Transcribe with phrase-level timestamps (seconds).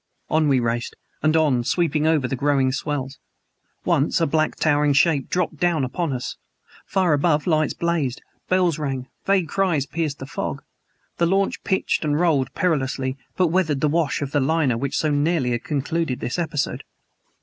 [0.31, 3.19] On we raced, and on, sweeping over growing swells.
[3.85, 6.37] Once, a black, towering shape dropped down upon us.
[6.87, 8.19] Far above, lights blazed,
[8.49, 10.63] bells rang, vague cries pierced the fog.
[11.17, 15.11] The launch pitched and rolled perilously, but weathered the wash of the liner which so
[15.11, 16.83] nearly had concluded this episode.